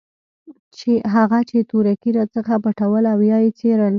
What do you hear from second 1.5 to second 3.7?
تورکي راڅخه پټول او يا يې